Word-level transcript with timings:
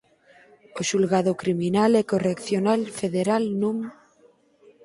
O 0.79 0.81
Xulgado 0.89 1.31
Criminal 1.41 1.91
e 2.01 2.07
Correccional 2.13 2.81
Federal 2.99 3.43
Núm. 3.61 3.77